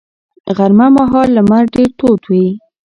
[0.57, 2.47] غرمه مهال لمر ډېر تود وي